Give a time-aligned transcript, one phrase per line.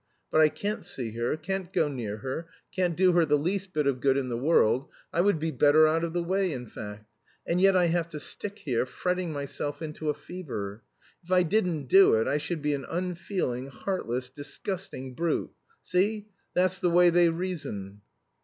[0.31, 3.85] But I can't see her, can't go near her, can't do her the least bit
[3.85, 7.05] of good in the world I would be better out of the way, in fact
[7.45, 10.81] and yet I have to stick here, fretting myself into a fever.
[11.23, 15.51] If I didn't do it I should be an unfeeling, heartless, disgusting brute.
[15.83, 16.29] See?
[16.55, 18.01] That's the way they reason."